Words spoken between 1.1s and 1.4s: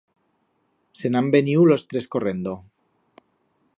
han